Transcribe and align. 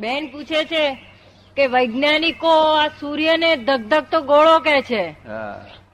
બેન 0.00 0.28
પૂછે 0.32 0.64
છે 0.64 0.98
કે 1.56 1.66
વૈજ્ઞાનિકો 1.66 2.52
આ 2.76 2.88
સૂર્યને 3.00 3.56
ધગધગતો 3.56 4.20
ગોળો 4.22 4.58
કે 4.58 4.82
છે. 4.82 5.04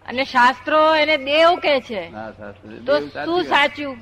અને 0.06 0.24
શાસ્ત્રો 0.24 0.94
એને 0.94 1.16
દેવ 1.16 1.56
કે 1.56 1.80
છે. 1.80 2.10
તો 2.86 3.00
શું 3.00 3.44
સાચું? 3.44 3.96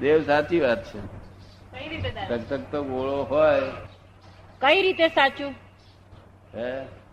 દેવ 0.00 0.26
સાચી 0.26 0.60
વાત 0.60 0.84
છે. 0.84 0.98
કઈ 1.72 1.88
રીતે 1.88 2.10
ધગધગતો 2.28 2.82
ગોળો 2.82 3.22
હોય. 3.24 3.62
કઈ 4.60 4.82
રીતે 4.82 5.08
સાચું? 5.08 5.54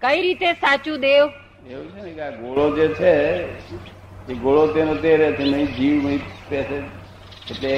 કઈ 0.02 0.21
રીતે 0.21 0.54
સાચું 0.54 0.99
દેવ? 0.99 1.25
એવું 1.70 1.88
છે 1.93 2.02
ને 2.02 2.11
કે 2.11 2.21
આ 2.21 2.31
ગોળો 2.31 2.65
જે 2.77 2.88
છે 2.93 3.13
એ 4.27 4.34
ગોળો 4.34 4.68
તેનો 4.68 4.95
તે 4.95 5.18
રહે 5.18 5.31
છે 5.31 5.43
નહીં 5.43 5.68
જીવ 5.75 6.07
નહીં 6.07 6.21
એટલે 7.52 7.71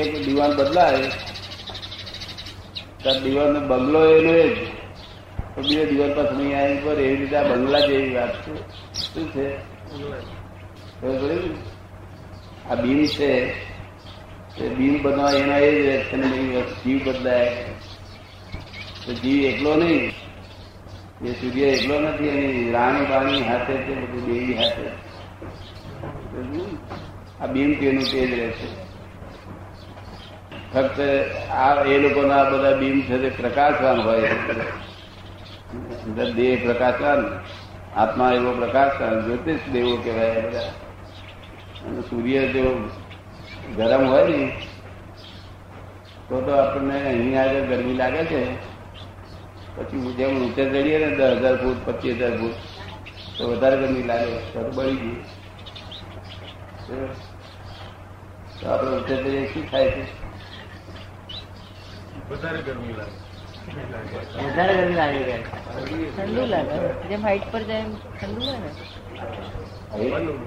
એક 0.00 0.24
દિવાન 0.24 0.56
બદલાય 0.56 1.10
ત્યારે 3.06 3.20
દીવાનનો 3.20 3.60
બંગલો 3.60 4.04
એનો 4.04 4.32
એ 4.32 4.48
જ 4.48 4.68
તો 5.54 5.62
બીજો 5.62 5.84
દિવાલ 5.84 6.14
પાસે 6.14 6.36
નહીં 6.36 6.62
આવી 6.62 6.76
પર 6.84 7.00
એવી 7.00 7.16
રીતે 7.16 7.42
બંગલા 7.42 7.80
જેવી 7.80 8.14
વાત 8.14 8.42
છે. 8.42 8.54
શું 8.92 9.30
છે? 9.30 9.56
આ 12.68 12.74
બીમ 12.74 13.06
છે. 13.06 13.50
તે 14.58 14.68
બીમ 14.68 15.02
બનવા 15.02 15.30
એના 15.30 15.58
એ 15.58 15.82
જ 15.82 15.86
છે 15.86 16.16
જીવ 16.84 17.00
બદલાય. 17.04 17.64
તો 19.06 19.12
જીવ 19.12 19.44
એકલો 19.44 19.74
નહીં. 19.74 20.10
એ 21.24 21.32
સૂર્ય 21.32 21.66
એકલો 21.66 22.00
નથી, 22.00 22.28
એની 22.28 22.70
રાણી 22.70 23.04
બાણી 23.04 23.42
હાથે 23.42 23.72
છે, 23.72 23.94
બધું 23.94 24.26
દેવી 24.26 24.54
હાથે. 24.54 24.88
આ 27.40 27.46
બીમ 27.46 27.74
તેનું 27.80 28.04
તેજ 28.12 28.38
રહે 28.38 28.48
છે. 28.48 28.85
ફક્ત 30.76 31.00
આ 31.50 31.84
એ 31.84 31.98
લોકોના 31.98 32.44
બધા 32.44 32.72
બીમ 32.72 33.00
છે 33.00 33.18
તે 33.18 33.28
પ્રકાશવાન 33.28 34.00
હોય. 34.00 34.28
અંદર 36.06 36.30
દેહ 36.30 36.64
પ્રકાશવાન, 36.64 37.40
આત્મા 37.96 38.32
એવો 38.32 38.52
પ્રકાશવાન, 38.52 39.24
જ્યોતિષ 39.24 39.72
દેવો 39.72 39.96
કહેવાય 39.96 40.40
બધા. 40.40 40.58
અને 41.86 42.00
સૂર્ય 42.00 42.48
જો 42.48 42.90
ગરમ 43.76 44.08
હોય 44.08 44.26
ને, 44.26 44.56
તો 46.28 46.40
તો 46.40 46.52
આપણને 46.52 47.08
અહીં 47.08 47.40
આગળ 47.40 47.60
ગરમી 47.60 47.94
લાગે 47.94 48.24
છે. 48.24 48.54
પછી 49.76 50.12
જેમ 50.12 50.44
ઊંચે 50.44 50.64
ચડીએ 50.64 50.98
ને 50.98 51.16
દસ 51.16 51.36
હજાર 51.38 51.56
ફૂટ, 51.56 51.86
પચીસ 51.86 52.16
હજાર 52.16 52.36
ફૂટ, 52.36 52.54
તો 53.38 53.48
વધારે 53.48 53.76
ગરમી 53.76 54.02
લાગે 54.02 54.30
તો 54.52 54.70
બળી 54.74 54.96
ગઈ. 54.96 55.16
તો 58.60 58.70
આપણે 58.70 58.90
ઊંચે 58.90 59.16
ચડીએ 59.16 59.46
શું 59.46 59.70
થાય 59.70 59.90
છે? 59.90 60.25
વધારે 62.30 62.60
ગરમી 62.62 62.96
લાગે. 62.98 63.16
વધારે 64.38 64.74
ગરમી 64.76 64.96
લાગે 64.96 65.20
ઠંડુ 66.16 66.44
લાગે. 66.46 66.76
જેમ 67.08 67.22
હાઈટ 67.22 67.46
પર 67.52 67.62
જાય 67.62 67.84
ઠંડુ 68.18 68.40
લાગે. 68.46 68.70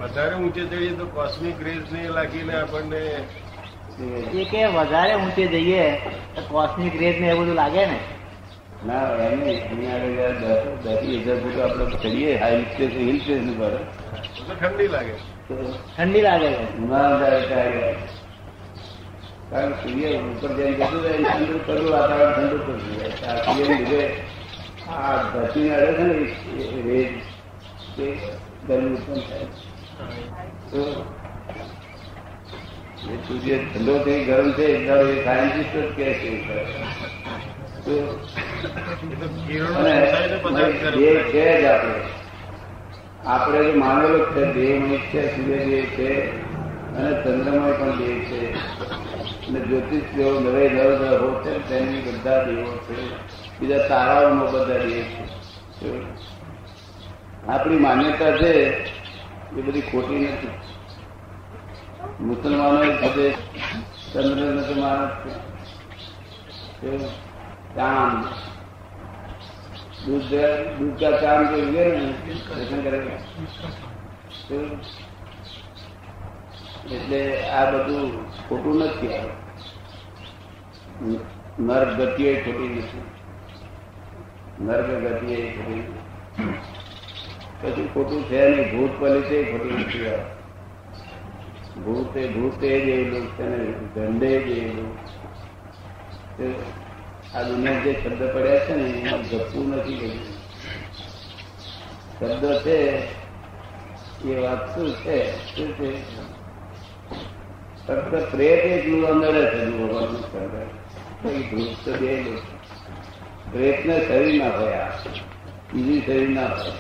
વધારે 0.02 0.36
ઊંચે 0.36 0.64
જઈએ 0.66 0.92
તો 0.98 1.06
કોસ્મિક 1.08 1.58
રેઝ 1.64 1.88
ને 1.92 2.02
એ 2.04 2.10
લાગીને 2.10 2.54
આપણને 2.54 3.02
એ 4.34 4.46
કે 4.52 4.62
વધારે 4.68 5.14
ઊંચે 5.16 5.44
જઈએ 5.48 5.84
તો 6.36 6.42
કોસ્મિક 6.52 6.96
રેઝ 7.02 7.18
ને 7.22 7.28
એ 7.32 7.36
બધું 7.36 7.56
લાગે 7.56 7.84
ને? 7.86 8.00
ના 8.86 9.08
એમ 9.24 9.40
નહીં. 9.40 9.62
અહીં 9.70 9.90
આગળ 9.94 10.14
જયારે 10.16 10.52
દસ 10.84 11.02
હજાર 11.24 11.38
ફૂટ 11.42 11.60
આપણે 11.64 11.86
ચડીએ 11.96 12.38
હાઈ 12.38 12.64
સ્ટેશન 12.66 13.00
હિલ 13.00 13.20
સ્ટેશન 13.22 13.52
પર 13.60 13.74
તો 14.38 14.54
ઠંડી 14.56 14.88
લાગે. 14.88 15.16
ઠંડી 15.48 16.22
લાગે 16.22 16.50
ઉનાળા 16.78 17.42
ત્યારે 17.50 17.82
કારણ 19.50 19.74
સૂર્ય 19.82 20.10
ઉપર 20.22 20.52
જેમ 20.58 20.74
જતું 20.76 21.00
રહે 21.04 21.14
ઠંડુ 21.18 21.56
કરવું 21.66 21.92
વાતાવરણ 21.92 22.34
ઠંડુ 22.36 22.90
જાય 22.92 23.30
આ 23.30 23.40
સૂર્યને 23.46 23.76
લીધે 23.80 24.02
આ 24.90 25.16
ધરતીને 25.32 25.74
અડે 25.76 25.92
છે 25.94 26.04
ને 26.04 26.82
રેજ 26.86 27.12
તે 27.96 28.06
ગરમી 28.68 28.94
ઉત્પન્ન 28.94 29.22
થાય 29.24 29.48
સૂર્ય 33.26 33.58
ઠંડો 33.64 33.94
થઈ 34.04 34.26
ગરમ 34.26 34.50
છે 34.54 34.66
એટલે 34.68 34.98
એ 35.12 35.24
સાયન્ટિસ્ટ 35.24 35.74
જ 35.76 35.78
કહે 35.96 36.08
છે. 36.14 36.32
દેહ 41.34 41.68
આપણે 41.68 41.94
આપણે 43.26 43.60
જે 43.66 43.74
માનેલો 43.74 44.20
છે 44.26 44.44
દેહમય 44.54 44.98
છે, 45.10 45.22
સૂર્યદેવ 45.36 45.86
છે, 45.96 46.10
અને 46.96 47.12
ચંદ્રમય 47.24 47.72
પણ 47.72 47.98
દેહ 47.98 48.18
છે. 48.28 48.42
અને 49.50 49.60
જ્યોતિષ 49.60 50.16
જેવો 50.16 50.40
નવે 50.40 50.70
નવ 50.70 50.96
ગ્રહો 50.96 51.44
છે 51.44 51.70
તેની 51.70 52.02
બધા 52.02 52.44
દેવો 52.44 52.72
છે. 52.72 53.16
બીજા 53.60 53.78
તારાઓનો 53.78 54.46
બધા 54.48 54.78
દેવ 54.78 55.04
છે. 55.82 56.02
આપણી 57.48 57.76
માન્યતા 57.76 58.32
છે 58.32 58.54
એ 59.58 59.62
બધી 59.62 59.82
ખોટી 59.82 60.20
નથી. 60.20 60.48
મુસલમાનો 62.24 62.86
છે 62.86 63.32
ચંદ્ર 64.14 64.46
નથી 64.46 64.82
માણસ 64.82 65.12
છે. 66.84 66.98
ચાંદ. 67.76 68.26
દૂધ 70.06 70.24
દૂધ 70.80 71.00
કા 71.00 71.12
ચાંદ 71.12 71.56
જો 71.56 72.82
કરેગા 72.84 73.18
એટલે 76.96 77.20
આ 77.50 77.66
બધું 77.72 78.08
ખોટું 78.48 78.76
નથી 78.80 79.20
નર્ક 81.60 81.90
ગતિ 82.00 82.24
એ 82.24 82.34
ખોટી 82.44 82.72
નથી 82.76 83.04
નર્ક 84.66 84.90
ગતિએ 85.04 85.38
ખોટી. 85.56 85.86
પછી 87.62 87.88
ખોટું 87.94 88.22
છે 88.30 88.40
નહીં, 88.50 88.68
ભૂત 88.72 88.94
પલિત 89.00 89.30
ખોટી 89.50 89.78
નથી 89.80 90.38
ભૂતે 91.84 92.22
ભૂતે 92.28 92.70
જ 92.86 92.88
એલું 92.90 93.26
છે 93.36 93.46
ને 93.52 93.60
ગંડે 93.94 94.32
જ 94.46 94.50
એલું 94.58 94.92
આ 97.36 97.44
દુનિયા 97.44 97.84
જે 97.84 97.92
શબ્દ 98.02 98.22
પડ્યા 98.34 98.66
છે 98.66 98.74
ને, 98.76 98.86
એમાં 99.00 99.24
જપવું 99.30 99.68
નથી 99.76 99.98
ગયું 100.00 100.20
શબ્દ 102.18 102.44
છે, 102.64 102.78
એ 104.26 104.42
વાત 104.42 104.62
શું 104.74 104.90
છે? 105.04 105.18
શું 105.56 105.70
છે? 105.78 105.90
ફક્ત 107.90 108.26
પ્રેત 108.32 108.66
એકલું 108.66 109.06
અંદર 109.06 109.36
જ 109.36 109.48
તો 111.84 111.92
બે 111.94 112.12
પ્રેતને 113.52 113.96
શરીર 114.02 114.36
ના 114.36 114.52
હોય 114.58 114.82
આ 114.82 115.14
બીજું 115.72 116.02
શરીર 116.02 116.30
ના 116.30 116.50
હોય 116.50 116.74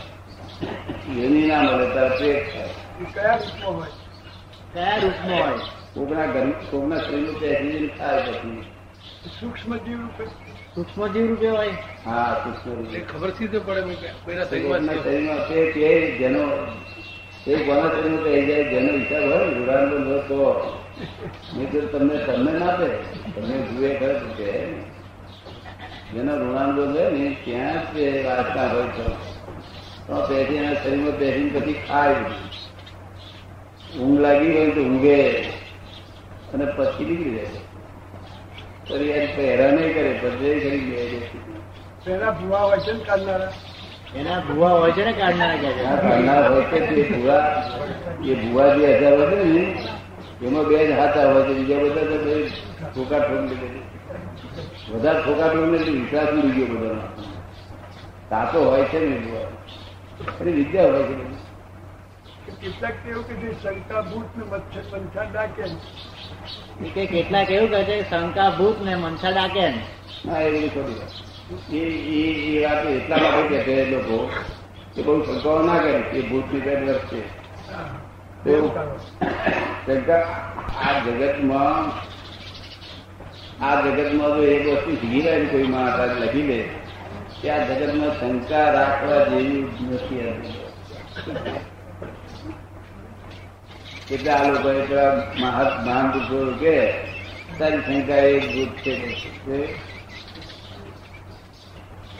યોની 1.15 1.47
ના 1.47 1.61
મળે 1.63 1.87
તાર 1.93 2.11
પ્રેત 2.17 2.43
થાય. 2.51 2.73
કયા 3.13 3.37
રૂપમાં 3.37 3.75
હોય? 3.75 3.91
કયા 4.73 4.99
રૂપનો 4.99 5.35
હોય? 5.35 5.57
કોકના 5.93 6.27
ઘર 6.27 6.47
કોકના 6.71 6.99
શરીરનું 6.99 7.39
પેસેન્જર 7.39 7.89
થાય 7.97 8.19
પછી. 8.23 8.63
સૂક્ષ્મ 9.39 9.71
જીવ 9.85 9.99
રૂપે 9.99 10.25
સૂક્ષ્મ 10.75 11.01
જીવ 11.07 11.25
રૂપે 11.29 11.49
હોય? 11.49 11.73
હા 12.05 12.31
સૂક્ષ્મ 12.43 12.95
એ 12.95 13.01
ખબર 13.03 13.31
સીધે 13.37 13.59
પડે 13.59 13.81
મેં 13.85 13.97
કોઈના 14.25 14.45
શરીરમાં. 14.45 14.85
શરીરમાં 14.99 15.41
તે 15.47 15.57
તે 15.73 15.89
જેનો 16.19 16.43
તે 17.45 17.51
કોના 17.65 17.89
શરીરમાં 17.89 18.23
કહી 18.23 18.45
જાય 18.47 18.65
જેનો 18.69 18.91
હિસાબ 18.97 19.23
હોય 19.23 19.47
ઉડાન 19.55 19.85
રૂડાનો 19.89 20.21
તો 20.27 20.37
તો 20.99 21.79
તમને 21.81 22.17
તમને 22.17 22.51
ના 22.51 22.65
આપે? 22.65 22.87
તમને 23.35 23.55
જુએ 23.57 23.95
ખરે 23.95 24.13
કે 24.37 24.49
જેનો 26.13 26.35
ઋણાંગો 26.35 26.93
છે 26.93 27.09
ને 27.09 27.37
ત્યાં 27.45 27.81
જ 27.81 27.93
તે 27.93 28.23
વાસના 28.23 28.67
હોય 28.67 28.87
છે. 28.87 29.03
તો 30.07 30.15
પહેરી 30.27 30.55
એના 30.55 30.73
શરીરમાં 30.73 31.19
પહેરીને 31.19 31.59
પછી 31.59 31.73
ખાય. 31.73 32.25
ઊંઘ 33.99 34.19
લાગી 34.19 34.51
હોય 34.51 34.71
તો 34.71 34.81
ઊંઘે. 34.81 35.51
અને 36.53 36.65
પછી 36.65 37.05
નીકળી 37.05 37.35
જાય. 37.35 37.61
તો 38.87 38.95
યાર 38.95 39.27
પહેરા 39.35 39.71
નહીં 39.71 39.93
કરે 39.93 40.11
પછી 40.13 40.59
કરી 40.59 40.85
લે 40.85 41.21
પહેરા 42.05 42.31
ભૂવા 42.31 42.59
હોય 42.59 42.77
છે 42.77 42.93
ને 42.93 42.99
કાઢનારા? 42.99 43.51
એના 44.15 44.39
ભૂવા 44.39 44.69
હોય 44.69 44.91
છે 44.91 45.05
ને 45.05 45.13
કાઢનારા 45.13 45.57
કે 45.57 45.69
છે? 45.73 45.83
આ 46.29 46.49
હોય 46.49 46.63
છે 46.63 46.79
તે 46.79 47.03
ભૂવા. 47.03 47.63
એ 48.25 48.35
ભૂવા 48.35 48.75
જે 48.75 48.97
હજાર 48.97 49.13
હોય 49.13 49.29
છે 49.29 49.43
ને 49.43 50.08
એમાં 50.39 50.67
બે 50.67 50.77
જ 50.79 50.91
હાથા 50.93 51.27
હોય 51.27 51.45
છે 51.45 51.53
બીજા 51.55 51.83
બધા 51.83 52.09
તો 52.11 52.17
બે 52.25 52.33
ઠોકા 52.85 53.21
ઠોક 53.21 53.43
લીધે. 53.49 53.81
વધારે 54.89 55.21
ઠોકા 55.21 55.49
ઠોક 55.49 55.67
ને 55.67 55.77
વિશ્વાસ 55.89 56.29
ઉડી 56.33 56.55
ગયો 56.57 56.69
બધાનો. 56.73 57.03
તાતો 58.29 58.57
હોય 58.63 58.85
છે 58.85 58.99
ને 59.01 59.17
ભૂવા 59.17 59.49
એની 60.39 60.55
વિદ્યા 60.55 60.89
હોય 60.89 61.07
છે. 61.07 61.15
બધી. 61.15 61.39
કેટલાક 62.55 62.97
એવું 63.05 63.23
કે 63.27 63.35
જે 63.41 63.49
શંકા 63.57 64.01
ભૂત 64.07 64.31
ને 64.35 64.47
મચ્છર 64.47 64.85
પંખા 64.91 65.27
ડાકે 65.29 65.65
એ 66.81 66.89
કે 66.91 67.03
કેટલાક 67.07 67.49
એવું 67.51 67.71
કહે 67.71 67.83
છે 67.85 67.95
કે 67.99 68.07
શંકા 68.11 68.49
ભૂત 68.55 68.77
ને 68.81 68.93
મનસા 68.97 69.33
ડાકે 69.33 69.65
ને. 69.71 69.81
હા 70.23 70.41
એ 70.41 70.51
બધી 70.51 70.69
ખોટી 70.69 70.97
વાત. 70.97 71.13
એ 71.71 71.81
એ 72.13 72.19
એ 72.51 72.61
વાત 72.61 72.85
એટલા 72.91 73.21
માટે 73.25 73.43
કે 73.49 73.65
છે 73.65 73.85
લોકો 73.87 74.17
કે 74.93 75.01
બહુ 75.03 75.13
શંકાઓ 75.23 75.61
ના 75.63 75.79
કરે 75.79 75.99
કે 76.09 76.19
ભૂતની 76.25 76.61
પેટ 76.61 76.81
વધશે 76.81 77.19
તો 77.21 77.23
શંકા 77.25 77.38
આ 78.39 78.51
જગતમાં 81.05 81.91
આ 83.61 83.81
જગતમાં 83.81 84.31
જો 84.35 84.43
એક 84.43 84.63
વસ્તુ 84.67 84.91
શીખી 84.95 85.21
લે 85.21 85.45
કોઈ 85.45 85.63
માણસ 85.63 86.19
લખી 86.19 86.47
લે, 86.47 86.59
કે 87.41 87.51
આ 87.51 87.65
જગતમાં 87.65 88.13
શંકા 88.19 88.67
રાખવા 88.71 89.25
જેવી 89.25 89.63
નથી 89.91 90.29
કેટલા 94.09 94.35
આ 94.35 94.47
લોકો 94.47 94.69
એટલા 94.69 95.11
મહાન 95.39 96.11
પુરુષો 96.11 96.53
કે, 96.59 96.75
તારી 97.59 97.81
શંકા 97.81 98.15
એક 98.15 98.43
ભૂત 98.53 98.73
છે. 98.83 98.93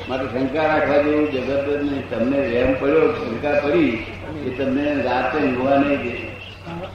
માટે 0.08 0.40
શંકા 0.40 0.64
રાખવા 0.64 0.98
જેવું 0.98 1.32
જગત 1.32 2.14
તમને 2.14 2.40
વહેમ 2.40 2.74
પડ્યો 2.80 3.14
શંકા 3.14 3.60
પડી 3.60 4.06
એ 4.46 4.50
તમને 4.50 5.02
રાતે 5.02 5.38
ઊંઘવા 5.38 5.78
નહીં 5.78 6.04
દે. 6.04 6.10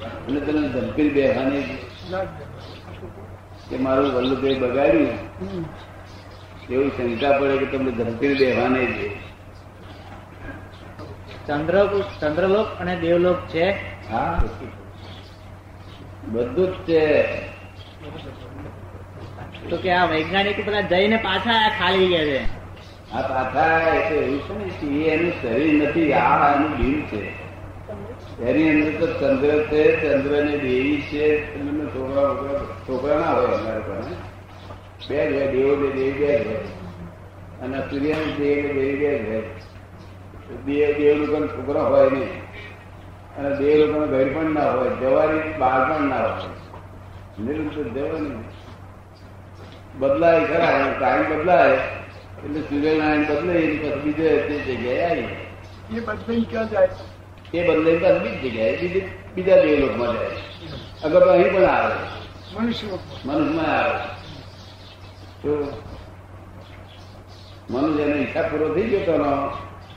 અને 0.05 0.41
તમને 0.41 0.69
ધમકી 0.69 1.09
બેહવા 1.09 1.43
નહીં 1.43 1.63
દે. 1.63 1.77
કે 3.71 3.77
મારું 3.77 4.13
વલ્લભભાઈ 4.13 4.55
બગાડ્યું. 4.55 5.09
એવું 6.71 6.91
શંકા 6.97 7.39
પડે 7.39 7.57
કે 7.59 7.67
તમને 7.67 7.91
ધમકી 7.91 8.35
બેહવા 8.35 8.69
નહીં 8.69 8.89
દે. 8.89 9.11
ચંદ્ર 11.47 12.03
ચંદ્રલોક 12.21 12.67
અને 12.81 12.97
દેવલોક 12.97 13.37
છે? 13.37 13.71
હા. 14.11 14.43
બધું 16.25 16.67
જ 16.67 16.71
છે. 16.71 17.27
તો 19.71 19.77
કે 19.77 19.91
આ 19.91 20.07
વૈજ્ઞાનિક 20.07 20.67
પેલા 20.67 20.81
જઈને 20.81 21.17
પાછા 21.17 21.69
ખાલી 21.69 22.07
ગયા 22.07 22.25
છે. 22.25 22.64
આ 23.15 23.23
પાછા 23.23 23.95
એટલે 23.95 24.17
એવું 24.17 24.41
છે 24.41 24.87
ને 24.87 25.05
એનું 25.05 25.33
શરીર 25.43 25.89
નથી, 25.89 26.13
આ 26.13 26.55
એનું 26.55 26.77
બિલ 26.77 27.01
છે. 27.01 27.45
એની 28.43 28.71
અંદર 28.71 29.07
તો 29.07 29.07
ચંદ્ર 29.07 29.63
છે 29.63 30.01
ચંદ્ર 30.01 30.45
ને 30.45 30.59
દેવી 30.59 31.01
છે 31.01 31.55
તમને 31.55 31.85
છોકરા 31.85 32.59
છોકરા 32.89 33.19
ના 33.19 33.31
હોય 33.31 33.47
અમારે 33.47 33.81
પણ 33.81 34.01
બે 35.09 35.31
જ 35.31 35.35
હોય, 35.35 35.47
દેવો 35.47 35.77
બે 35.77 35.91
દેવી 35.91 36.13
બે 36.13 36.39
જ 36.39 36.47
અને 37.63 37.81
સૂર્ય 37.81 38.13
દેવ 38.15 38.67
ને 38.67 38.73
દેવી 38.73 38.97
બે 38.97 39.19
જ 39.19 39.29
હોય. 39.29 39.43
દેવ 40.67 40.99
દેવ 40.99 41.17
લોકો 41.17 41.47
છોકરા 41.47 41.83
હોય 41.83 42.11
નહીં. 42.11 42.43
અને 43.37 43.57
દેવ 43.57 43.87
લોકો 43.87 44.07
ઘર 44.07 44.29
પણ 44.29 44.51
ના 44.51 44.71
હોય, 44.71 44.91
જવાની 44.91 45.59
બાળ 45.59 45.93
પણ 45.93 46.05
ના 46.05 46.17
હોય. 46.17 47.45
નિરંતર 47.45 47.83
જવાની. 47.83 48.45
બદલાય 49.99 50.45
ખરા, 50.45 50.95
ટાઈમ 51.01 51.39
બદલાય. 51.39 51.79
એટલે 52.39 52.61
સૂર્યનારાયણ 52.61 53.27
બદલે 53.31 53.53
એની 53.59 53.79
પછી 53.79 54.01
બીજે 54.05 54.29
તે 54.49 54.55
જગ્યાએ 54.67 55.05
આવી. 55.05 55.29
એ 55.91 56.01
બદલાઈ 56.01 56.45
ક્યાં 56.45 56.71
જાય? 56.71 56.91
એ 57.55 57.61
બદલે 57.69 57.93
બીજી 58.21 58.51
જગ્યાએ 58.51 58.77
બીજી 58.81 59.05
બીજા 59.35 59.57
દેવ 59.57 59.81
લોકમાં 59.81 60.15
જાય 60.15 60.39
અગર 61.05 61.21
તો 61.21 61.31
અહીં 61.31 61.51
પણ 61.51 61.67
આવે 61.67 61.95
મનુષ્ય 62.53 62.87
મનુષ્યમાં 63.25 63.71
આવે 63.75 63.99
તો 65.43 65.53
મનુષ્યનો 67.71 68.17
હિસાબ 68.17 68.47
પૂરો 68.51 68.67
થઈ 68.75 68.89
ગયો 68.91 69.05
તો 69.05 69.13
એનો 69.15 69.31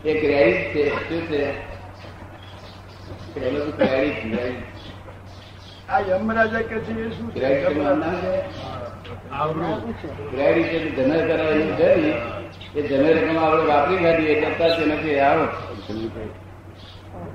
એક 0.05 0.17
ક્રેડિટ 0.21 0.73
છે 0.73 0.83
શું 0.99 1.21
છે? 1.29 1.41
પેલો 3.33 3.59
તો 3.65 3.71
ક્રેડિટ 3.71 4.21
આ 5.89 5.99
યમરાજા 6.01 6.63
કે 6.63 6.77
છે 6.81 6.93
એ 7.01 7.11
શું 7.11 7.27
છે? 7.33 7.39
ક્રેડિટ 9.37 10.65
એટલે 10.65 10.89
જનર 10.89 11.27
કરાવેલું 11.27 11.77
છે 11.77 11.93
એ 12.79 12.87
જનર 12.87 13.23
રકમ 13.23 13.37
આપણે 13.37 13.63
વાપરી 13.63 13.97
કાઢીએ 13.97 14.41
કરતા 14.41 14.67
તે 14.67 14.85
નથી. 14.85 15.19
આવો. 15.19 15.45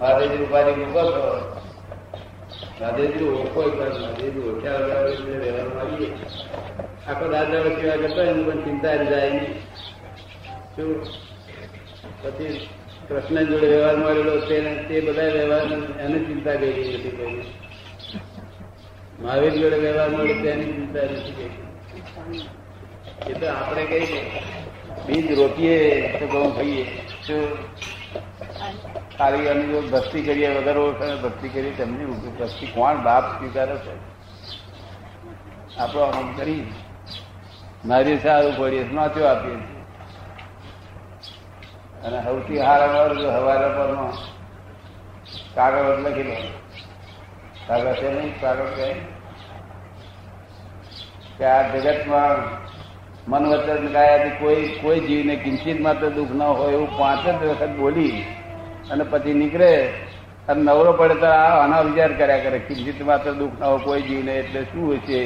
મહાદેવજી 0.00 0.44
ઉપાધિ 0.44 0.70
મૂકો 0.70 1.00
છો. 1.00 1.57
મહાદેવજી 2.80 3.24
ઓળખો 3.24 3.62
એક 3.62 3.78
વાર 3.78 3.92
મહાદેવજી 4.00 4.40
ઓળખ્યા 4.40 4.76
વ્યવહાર 4.76 5.06
આખો 7.08 7.32
દાદા 7.32 7.62
સેવા 7.62 7.96
કરતા 7.96 8.24
હોય 8.24 8.44
પણ 8.44 8.60
ચિંતા 8.60 8.96
જાય 8.96 9.30
નહીં. 9.30 9.54
શું? 10.76 11.06
પછી 12.22 12.68
કૃષ્ણ 13.08 13.42
જોડે 13.42 13.66
વ્યવહાર 13.66 13.96
મળેલો 13.96 14.40
તે 14.88 15.00
બધા 15.00 15.22
વ્યવહાર 15.22 15.66
એને 16.00 16.18
ચિંતા 16.18 16.54
કરી 16.54 16.98
નથી 16.98 17.10
કોઈ 17.10 17.42
મહાવીર 19.22 19.52
જોડે 19.52 19.76
વ્યવહાર 19.76 20.10
મળે 20.10 20.34
તેની 20.34 20.64
ચિંતા 20.64 21.02
નથી 21.02 21.32
કરી 21.32 21.66
એ 23.30 23.32
તો 23.34 23.46
આપણે 23.46 23.84
કઈ 23.84 24.06
બીજ 25.06 25.38
રોપીએ, 25.38 25.76
તો 26.18 26.26
ઘઉં 26.26 26.56
ખાઈએ. 26.56 26.84
શું? 27.26 27.42
ખાલી 29.18 29.48
અમે 29.48 29.80
ભક્તિ 29.80 30.22
કરીએ 30.22 30.58
વગર 30.58 30.78
ઓળખાણ 30.78 31.22
ભક્તિ 31.22 31.48
કરીએ 31.48 31.72
તેમની 31.72 32.04
ભક્તિ 32.04 32.66
કોણ 32.66 32.96
બાપ 32.96 33.38
સ્વીકારે 33.38 33.76
છે? 33.76 34.18
આપણો 35.78 36.00
આમ 36.00 36.32
કરી 36.32 36.72
મારી 37.84 38.18
સારું 38.18 38.56
પડીએ 38.56 38.92
નાચો 38.92 39.24
આપીએ. 39.24 39.54
અને 42.02 42.24
સૌથી 42.24 42.58
હારાવાર 42.58 43.12
હવારા 43.18 43.68
પરનો 43.68 44.12
કાગળ 45.54 45.98
લખી 45.98 46.22
લો. 46.22 46.36
કાગળ 47.66 47.92
છે 47.92 48.12
નહીં? 48.12 48.40
કાગળ 48.40 48.64
કે 48.64 48.94
કે 51.38 51.44
આ 51.44 51.76
જગતમાં 51.76 52.58
મન 53.30 53.46
વચન 53.46 53.92
ગાયાથી 53.92 54.30
કોઈ 54.30 54.78
કોઈ 54.82 55.00
જીવને 55.00 55.36
કિંચિત 55.36 55.80
માત્ર 55.80 56.08
દુઃખ 56.08 56.30
ન 56.30 56.42
હોય 56.42 56.72
એવું 56.72 56.98
પાંચ 56.98 57.42
જ 57.42 57.46
વખત 57.46 57.68
બોલી. 57.68 58.37
અને 58.90 59.04
પછી 59.04 59.34
નીકળે 59.34 59.72
અને 60.48 60.62
નવરો 60.62 60.92
પડે 60.92 61.14
તો 61.14 61.26
આના 61.26 61.80
વિચાર 61.80 62.12
કર્યા 62.12 62.38
કરે 62.38 62.58
કિંચિત 62.58 63.00
માત્ર 63.02 63.32
દુઃખ 63.32 63.60
ન 63.60 63.64
હોય, 63.64 63.84
કોઈ 63.84 64.02
જીવને 64.02 64.32
એટલે 64.34 64.62
શું 64.64 64.92
હશે? 64.92 65.20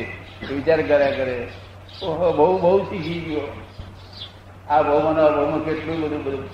વિચાર 0.50 0.80
કર્યા 0.82 1.10
કરે. 1.10 1.36
ઓહો, 2.02 2.32
બહુ 2.32 2.58
બહુ 2.58 2.78
શીખી 2.84 3.20
ગયો. 3.20 3.46
આ 4.68 4.78
આ 4.78 4.82
બહુમાં 4.82 5.64
કેટલું 5.64 6.00
બધું 6.00 6.24
બધું 6.24 6.44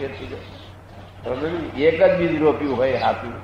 એ 0.00 0.06
થઈ 0.08 1.84
એક 1.84 2.02
જ 2.02 2.12
બીજ 2.18 2.42
રોપ્યું 2.42 2.76
હોય 2.76 2.92
હાથું 2.94 3.34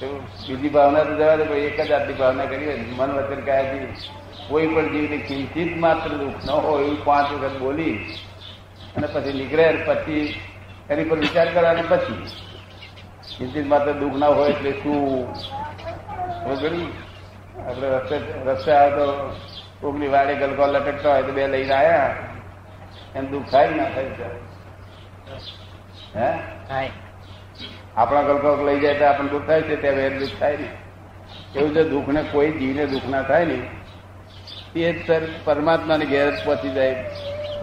બીજી 0.00 0.68
ભાવના 0.68 1.04
તો 1.04 1.14
જવા 1.14 1.36
દે 1.36 1.44
એક 1.60 1.80
જ 1.80 1.92
આટલી 1.92 2.14
ભાવના 2.14 2.44
કરી 2.44 2.66
હોય. 2.66 2.78
મન 2.98 3.10
વચન 3.12 3.40
કાયાથી 3.40 3.94
કોઈ 4.48 4.66
પણ 4.66 4.88
જીવને 4.88 5.18
કિંચિત 5.28 5.76
માત્ર 5.76 6.10
દુઃખ 6.10 6.44
ન 6.46 6.50
હોય, 6.50 6.84
એવું 6.84 7.04
પાંચ 7.04 7.32
વખત 7.32 7.56
બોલી, 7.58 7.94
અને 8.96 9.06
પછી 9.06 9.32
નીકળે 9.32 9.66
પછી 9.86 10.34
એની 10.88 11.04
પર 11.04 11.18
વિચાર 11.18 11.48
કરવાનો 11.52 11.82
પછી 11.82 12.18
ચિંતિત 13.30 13.66
માત્ર 13.66 13.92
દુઃખ 13.92 14.16
ના 14.16 14.26
હોય 14.28 14.50
એટલે 14.50 14.72
શું? 14.72 15.26
બરોબર 16.44 16.74
આપણે 17.60 17.88
રસ્તે 17.94 18.16
રસ્તે 18.46 18.70
આવે 18.72 18.90
તો 18.96 19.06
કોકની 19.80 20.08
વાડે 20.08 20.34
ગલકો 20.34 20.66
લટકતા 20.66 21.12
હોય 21.12 21.22
તો 21.22 21.32
બે 21.32 21.46
લઈને 21.46 21.74
આવ્યા 21.74 22.14
એમ 23.14 23.24
દુઃખ 23.26 23.48
થાય 23.50 23.70
ના 23.70 23.88
થાય 23.90 24.10
હે? 26.14 26.28
થાય. 26.68 26.90
આપણા 27.96 28.22
ગલકો 28.22 28.48
લઈ 28.66 28.80
જાય 28.80 28.98
તો 28.98 29.04
આપણને 29.04 29.30
દુઃખ 29.30 29.46
થાય 29.46 29.62
છે 29.62 29.76
ત્યાં 29.76 29.96
વેર 29.96 30.12
દુઃખ 30.20 30.36
થાય 30.38 30.56
ને 30.56 30.68
એવું 31.54 31.74
જો 31.74 31.84
દુઃખ 31.84 32.08
ને 32.08 32.22
કોઈ 32.32 32.52
જીવને 32.52 32.86
દુઃખ 32.86 33.08
ના 33.08 33.22
થાય 33.22 33.46
ને 33.46 33.58
તે 34.72 34.92
જ 34.92 35.06
સર 35.06 35.22
પરમાત્માની 35.44 36.06
ઘેર 36.06 36.28
પહોંચી 36.44 36.70
જાય. 36.70 36.94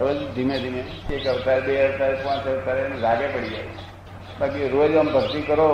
રોજ 0.00 0.34
ધીમે 0.34 0.58
ધીમે 0.58 0.80
એક 1.14 1.26
અવતાર 1.26 1.60
બે 1.60 1.92
અવતાર 1.92 2.14
પાંચ 2.14 2.46
અવતાર 2.46 2.78
એને 2.78 2.96
લાગે 2.96 3.26
પડી 3.26 3.48
જાય. 3.48 3.62
બાકી 4.40 4.68
રોજ 4.68 4.96
આમ 4.96 5.12
ભક્તિ 5.12 5.42
કરો 5.42 5.68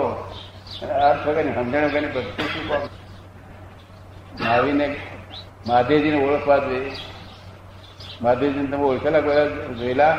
અર્થ 0.81 1.27
વગરની 1.27 1.53
સમજણ 1.53 1.85
વગરની 1.85 2.07
ભક્તિ 2.07 2.43
શું 2.43 2.69
કામ? 2.69 2.81
મહાવીરને 4.41 4.95
મહાદેવજીને 5.67 6.29
ઓળખવા 6.29 6.57
જોઈએ. 6.57 6.91
મહાદેવજીને 8.21 8.67
તમે 8.67 8.83
ઓળખેલા 8.83 9.21
કોઈ 9.21 9.75
જોયેલા? 9.75 10.17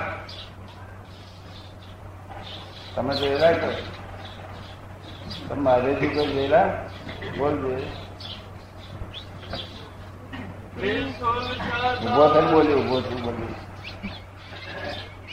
તમે 2.94 3.16
જોયેલા 3.16 3.52
કે? 3.52 3.66
તમે 5.48 5.62
મહાદેવજી 5.62 6.08
કોઈ 6.08 6.26
જોયેલા? 6.26 6.66
બોલ 7.38 7.60
જોઈએ. 7.62 7.86
ઊભો 12.04 12.28
થઈ 12.28 12.52
બોલ્યો 12.52 12.78
ઊભો 12.78 13.00
થઈ 13.00 13.22
બોલ્યો 13.22 13.71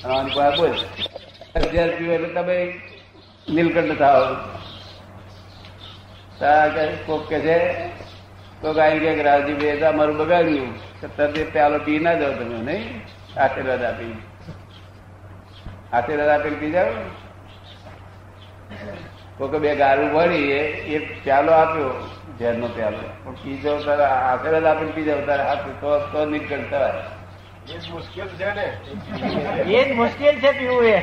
અને 0.04 1.68
પીવો 1.98 2.14
એટલે 2.16 2.30
તમે 2.36 2.58
નીલકંઠ 3.48 3.98
થાવ 4.02 4.24
કોક 7.08 7.24
કે 7.30 7.38
છે, 7.46 7.58
તો 8.62 8.68
ગાય 8.74 9.16
કે 9.18 9.24
રાજી 9.24 9.58
બે 9.62 9.70
મારું 9.98 10.18
બગાડ્યું. 10.18 10.72
તરત 11.02 11.36
પ્યાલો 11.54 11.78
પી 11.86 12.00
ના 12.00 12.16
જાવ 12.22 12.34
તમે, 12.40 12.58
નહીં? 12.68 12.84
આશીર્વાદ 13.38 13.84
આપી. 13.90 14.16
આશીર્વાદ 15.94 16.32
આપીને 16.36 16.58
પી 16.62 16.74
જાવ 16.78 16.90
કોકે 19.38 19.58
બે 19.60 19.70
ગારું 19.76 20.10
ભરી 20.16 20.48
એ 20.52 20.62
એ 20.96 20.98
પ્યાલો 21.24 21.52
આપ્યો, 21.60 21.94
ઝેરનો 22.40 22.68
પ્યાલો. 22.76 23.04
પણ 23.24 23.36
પીજો 23.44 23.72
તારે 23.86 24.06
આશીર્વાદ 24.08 24.66
આપીને 24.66 24.94
પી 24.96 25.08
જાવ 25.10 25.22
તારે 25.28 25.44
હાથ, 25.50 25.66
તો 26.12 26.20
નીકળતા 26.26 26.90
એ 27.70 27.78
જ 27.78 27.90
મુશ્કેલ 27.90 28.30
છે 28.38 28.54
ને? 28.54 28.68
એ 29.70 29.86
જ 29.86 29.94
મુશ્કેલ 29.94 30.36
છે 30.40 30.52
પીવું 30.54 30.86
એ. 30.86 31.00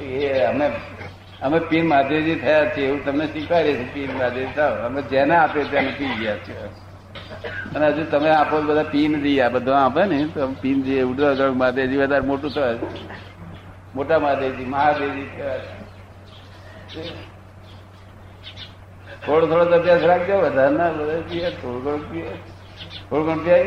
એ 0.00 0.42
અમે 0.42 0.66
અમે 1.40 1.58
પીર 1.60 1.84
મહાદેવજી 1.84 2.36
થયા 2.36 2.70
છીએ 2.74 2.86
એવું 2.88 3.00
તમને 3.02 3.26
શીખવાડીએ 3.32 3.74
છીએ 3.76 3.90
પીર 3.92 4.10
મહાદેવ 4.12 4.48
થાવ 4.54 4.84
અમે 4.86 5.00
જેને 5.02 5.34
આપે 5.36 5.60
તેને 5.64 5.90
પી 5.92 6.14
ગયા 6.18 6.38
છે 6.38 6.54
અને 7.74 7.86
હજુ 7.88 8.04
તમે 8.04 8.30
આપો 8.30 8.56
બધા 8.62 8.84
પીન 8.86 9.12
જઈએ 9.22 9.42
આ 9.42 9.50
બધા 9.50 9.80
આપે 9.84 10.02
ને 10.06 10.18
તો 10.28 10.48
પીન 10.62 10.82
જઈએ 10.82 11.02
ઉડવા 11.04 11.32
ઉડો 11.32 11.46
મહાદેવજી 11.54 11.98
વધારે 11.98 12.26
મોટું 12.26 12.50
થાય 12.50 12.76
મોટા 13.94 14.18
મહાદેવજી 14.18 14.66
મહાદેવજી 14.66 15.28
થોડો 19.22 19.44
થોડો 19.46 19.74
અભ્યાસ 19.74 20.02
રાખજો 20.02 20.36
વધારે 20.40 20.72
ના 20.72 20.90
બધા 20.92 21.22
પીએ 21.28 21.48
થોડું 21.52 21.82
થોડું 21.84 22.04
પીએ. 22.10 22.32
થોડું 23.10 23.24
ઘણું 23.26 23.42
પીવાય 23.44 23.64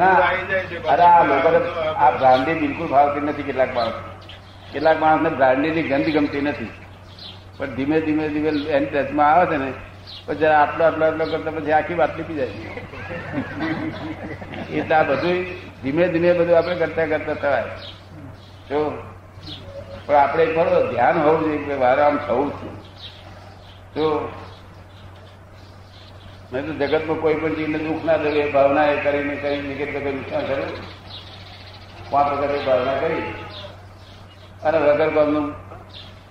ના 0.00 0.14
આ 2.04 2.10
બ્રાન્ડી 2.18 2.56
બિલકુલ 2.62 2.88
ભાવતી 2.94 3.24
નથી 3.26 3.46
કેટલાક 3.48 3.72
માણસ 3.76 3.96
કેટલાક 4.72 4.98
માણસને 5.04 5.30
બ્રાન્ડીની 5.38 5.88
ગંધ 5.90 6.10
ગમતી 6.16 6.44
નથી. 6.48 6.72
પણ 7.58 7.70
ધીમે 7.76 7.96
ધીમે 8.06 8.24
ધીમે 8.34 8.50
એની 8.76 8.90
ટચમાં 8.92 9.30
આવે 9.32 9.44
છે 9.50 9.56
ને 9.62 9.70
પછી 10.26 10.52
આટલો 10.60 10.82
આટલો 10.84 11.04
આટલો 11.06 11.24
કરતા 11.32 11.54
પછી 11.56 11.74
આખી 11.78 11.98
બાટલી 12.00 12.26
પી 12.28 12.38
જાય. 12.40 12.56
એટલે 14.76 14.94
આ 14.94 15.08
બધું 15.10 15.38
ધીમે 15.82 16.04
ધીમે 16.12 16.30
બધું 16.38 16.56
આપણે 16.58 16.76
કરતા 16.82 17.06
કરતા 17.12 17.36
થવાય. 17.42 17.74
જો, 18.68 18.78
પણ 20.06 20.16
આપણે 20.22 20.42
એક 20.42 20.52
ધ્યાન 20.92 21.16
હોવું 21.24 21.40
જોઈએ 21.44 21.62
કે 21.66 21.74
મારે 21.82 22.02
આમ 22.02 22.16
થવું 22.26 22.48
છું. 22.58 22.74
જો 23.96 24.06
નહીં 26.52 26.66
તો 26.66 26.86
જગતમાં 26.86 27.20
કોઈ 27.20 27.34
પણ 27.34 27.54
ચીજને 27.54 27.78
દુઃખ 27.78 28.04
ના 28.04 28.16
દેવું 28.16 28.38
એ 28.38 28.50
ભાવના 28.50 28.84
એ 28.84 28.96
કરીને 29.02 29.34
કરી 29.34 29.74
કરીને 29.74 29.92
તો 29.92 29.98
વગર 29.98 30.12
નુકસાન 30.12 30.46
કરે. 30.46 30.64
પાંચ 32.10 32.50
એ 32.50 32.66
ભાવના 32.66 32.94
કરી. 32.94 33.34
અને 34.62 34.78
વગર 34.78 35.10
ભાવનું 35.10 35.54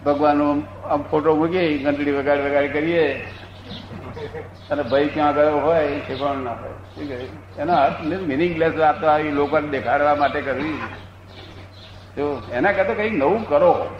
ભગવાનનો 0.05 0.63
આમ 0.89 1.03
ફોટો 1.03 1.35
મૂકી 1.35 1.77
ઘંટડી 1.77 2.11
વગાડ 2.11 2.37
વગાડ 2.37 2.73
કરીએ. 2.73 3.27
અને 4.71 4.83
ભાઈ 4.83 5.07
ક્યાં 5.07 5.35
ગયો 5.35 5.59
હોય 5.59 5.83
એ 5.83 5.99
ઠેકાણું 5.99 6.43
ના 6.43 6.51
હોય 6.51 6.69
શું 6.69 7.07
કહે? 7.07 7.61
એનો 7.61 7.73
અર્થ 7.73 8.01
મિનિંગલેસ 8.03 8.75
વાત 8.77 9.03
આવી 9.03 9.31
લોકોને 9.31 9.67
દેખાડવા 9.67 10.15
માટે 10.15 10.41
કરવી. 10.41 10.77
તો 12.15 12.41
એના 12.51 12.71
કરતા 12.71 12.93
કંઈક 12.93 13.13
નવું 13.13 13.49
કરો. 13.49 13.97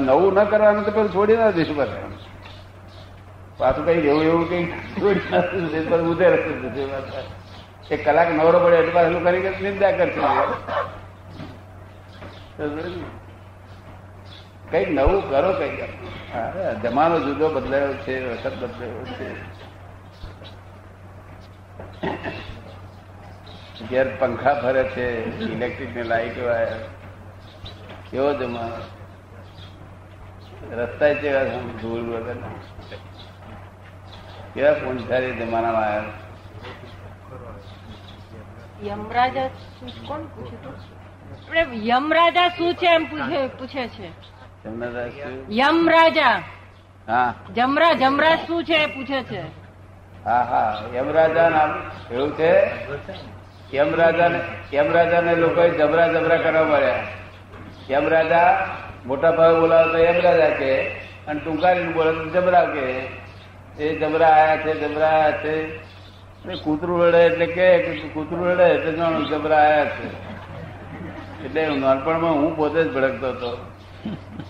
નવું 0.00 0.34
ન 0.34 0.44
કરવાનું 0.44 0.84
તો 0.84 0.90
પેલું 0.90 1.14
છોડી 1.14 1.36
ના 1.36 1.50
દઈશું 1.50 1.76
બધા. 1.76 2.15
પાછું 3.58 3.84
કઈ 3.86 4.00
રહેવું 4.00 4.24
એવું 4.24 4.48
કઈ 4.50 4.64
ઉધે 6.12 6.26
એક 7.90 8.00
કલાક 8.04 8.28
નવરો 8.32 8.58
પડે 8.64 8.76
એટલે 8.76 8.92
પાછું 8.92 9.24
કરી 9.24 9.40
નિંદા 9.62 9.92
કરશે. 9.92 10.22
કંઈક 14.70 14.90
નવું 14.90 15.20
કરો 15.30 15.50
કંઈક 15.52 15.80
જમાનો 16.82 17.16
જુદો 17.20 17.46
બદલાયો 17.48 17.92
છે, 18.04 18.14
વખત 18.28 18.54
બદલાયો 18.60 19.04
છે. 19.16 19.28
ઘેર 23.90 24.06
પંખા 24.18 24.54
ફરે 24.54 24.82
છે 24.84 25.06
ઇલેક્ટ્રિક 25.52 25.90
ને 25.96 26.02
લાઈટ 26.02 26.38
વાયર 26.42 26.76
કેવો 28.10 28.30
જમાનો. 28.34 28.78
રસ્તા 30.76 31.14
છે 31.14 31.28
ધૂળ 31.80 32.02
વગર. 32.12 32.38
કેવા 34.56 34.74
પૂંછારી 34.74 35.32
જમાનામાં 35.32 35.88
આવ્યા 35.88 36.26
યમરાજા 38.82 39.48
કોણ 40.08 40.22
યમરાજા 41.84 42.48
શું 42.48 42.74
છે 42.74 42.86
એમ 42.86 43.06
પૂછે 43.06 43.48
પૂછે 43.48 43.88
છે? 43.88 44.12
યમરાજા. 45.50 46.42
હા. 47.08 47.34
જમરા 47.54 47.94
જમરા 47.94 48.36
શું 48.36 48.64
છે 48.64 48.86
પૂછે 48.86 49.22
છે. 49.22 49.42
હા 50.24 50.44
હા. 50.44 50.82
યમરાજા 50.94 51.50
નામ 51.50 51.70
એવું 52.10 52.36
છે? 52.36 52.50
યમરાજા 53.72 54.28
ને 54.28 54.40
યમરાજા 54.72 55.20
ને 55.20 55.36
લોકો 55.36 55.68
જબરા 55.68 56.08
જબરા 56.08 56.36
કરવા 56.36 56.64
મળ્યા. 56.64 57.04
યમરાજા 57.90 58.48
મોટા 59.06 59.32
ભાવે 59.32 59.60
બોલાવે 59.60 59.92
તો 59.92 59.98
યમરાજા 59.98 60.50
કે 60.50 60.72
અને 61.28 61.40
ટૂંકારીને 61.40 61.92
બોલે 61.92 62.12
તો 62.12 62.24
જબરા 62.30 62.64
કે. 62.64 62.84
એ 63.78 63.94
જમરા 63.94 64.32
આયા 64.32 64.56
છે 64.56 64.72
જબરા 64.80 65.08
આયા 65.08 65.40
છે. 65.42 65.54
એટલે 66.38 66.54
કૂતરું 66.64 67.00
રડે 67.06 67.20
એટલે 67.26 67.46
કે 67.46 67.66
કૂતરું 68.14 68.44
રડે 68.50 68.66
એટલે 68.74 68.92
જાણો 68.92 69.20
જબરા 69.30 69.58
આયા 69.58 69.94
છે. 69.96 70.06
એટલે 71.44 71.66
નાનપણમાં 71.76 72.32
હું 72.32 72.56
પોતે 72.56 72.84
જ 72.84 72.88
ભડકતો 72.94 73.28
હતો. 73.28 73.50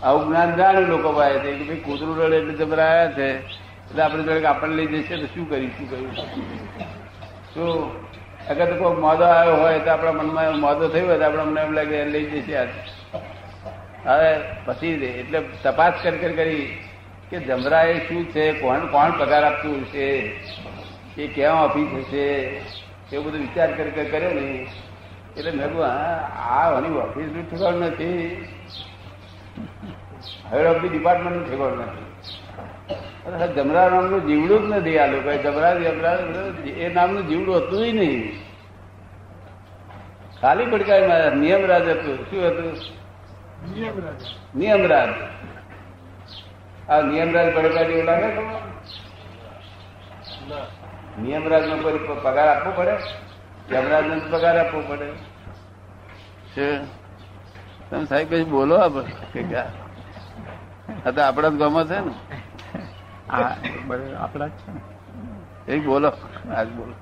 આવું 0.02 0.26
જ્ઞાન 0.26 0.56
જાણ્યું 0.56 0.88
લોકો 0.88 1.12
પાસે 1.12 1.38
કે 1.38 1.52
ભાઈ 1.64 1.80
કૂતરું 1.80 2.18
રડે 2.18 2.36
એટલે 2.36 2.54
જબરા 2.54 2.88
આયા 2.88 3.12
છે. 3.12 3.28
એટલે 3.86 4.02
આપણે 4.02 4.22
જોડે 4.22 4.46
આપણને 4.46 4.76
લઈ 4.76 5.02
જશે 5.02 5.16
તો 5.16 5.26
શું 5.26 5.48
કરી 5.50 5.70
શું 5.76 5.86
કર્યું 5.90 6.14
શું 7.54 7.70
અગર 8.50 8.66
તો 8.66 8.74
કોઈ 8.74 9.00
મોદો 9.00 9.24
આવ્યો 9.24 9.56
હોય 9.56 9.78
તો 9.78 9.90
આપણા 9.90 10.12
મનમાં 10.12 10.58
મોદો 10.58 10.88
થયો 10.88 11.06
હોય 11.06 11.18
તો 11.18 11.24
આપણે 11.24 11.42
અમને 11.42 11.60
એમ 11.60 11.72
લાગે 11.72 12.04
લઈ 12.04 12.26
જશે 12.30 12.54
હવે 14.04 14.30
પછી 14.66 14.94
એટલે 15.20 15.38
તપાસ 15.62 15.94
કરી 16.02 16.34
કરી 16.34 16.66
કે 17.30 17.38
જમરા 17.38 17.82
એ 17.82 17.98
શું 18.08 18.24
છે 18.30 18.52
કોણ 18.52 18.86
કોણ 18.86 19.10
પગાર 19.18 19.44
આપતું 19.44 19.84
છે 19.84 20.06
એ 21.22 21.26
ક્યાં 21.34 21.64
ઓફિસ 21.64 21.88
હશે 21.98 22.24
એવું 23.12 23.24
બધું 23.26 23.40
વિચાર 23.40 23.74
કરી 23.76 23.90
કરી 23.90 24.10
કર્યો 24.10 24.30
ને. 24.30 24.66
એટલે 25.36 25.50
મેં 25.50 25.72
કહું 25.72 25.86
આ 25.86 26.76
આની 26.76 26.98
ઓફિસનું 26.98 27.50
ઠેકાણ 27.50 27.74
નથી. 27.74 28.44
હેડ 30.52 30.66
ઓફ 30.66 30.82
ધી 30.82 30.88
ડિપાર્ટમેન્ટનું 30.88 31.46
ઠેકાણ 31.50 31.72
નથી. 31.72 32.06
જમરા 33.54 33.88
નામનું 33.88 34.26
જીવડું 34.26 34.60
જ 34.62 34.76
નથી 34.76 34.98
આ 34.98 35.06
લોકો 35.06 35.30
જમરા 35.42 35.74
જમરા 35.74 36.18
એ 36.76 36.94
નામનું 36.94 37.28
જીવડું 37.28 37.56
હતું 37.56 37.86
જ 37.86 37.94
નહીં. 37.94 38.32
ખાલી 40.40 40.64
પડકાય 40.64 41.34
નિયમરાજ 41.34 41.88
હતું. 41.88 42.16
શું 42.30 42.46
હતું? 42.46 42.72
નિયમરાજ. 44.58 45.08
આ 46.88 47.02
નિયમરાજ 47.02 47.48
પડકારી 47.54 48.02
લાગે 48.02 48.28
તમને? 48.30 48.58
નિયમરાજ 51.18 51.64
નો 51.68 51.76
કોઈ 51.82 52.00
પગાર 52.18 52.48
આપવો 52.48 52.70
પડે 52.78 52.94
યમરાજ 53.70 54.04
નો 54.08 54.14
પગાર 54.32 54.56
આપવો 54.58 54.80
પડે 54.88 55.06
છે 56.52 56.66
તમે 57.88 58.04
સાહેબ 58.06 58.28
કઈ 58.30 58.44
બોલો 58.46 58.74
આપણે? 58.78 59.12
આ 61.04 61.10
તો 61.12 61.20
આપણા 61.22 61.50
જ 61.50 61.56
ગામમાં 61.58 61.88
છે 61.88 61.98
ને 62.00 62.12
આપણા 64.16 64.48
જ 64.48 64.54
છે 64.58 64.70
ને. 64.72 64.80
એ 65.68 65.80
બોલો 65.80 66.10
આજ 66.52 66.68
બોલો 66.70 66.94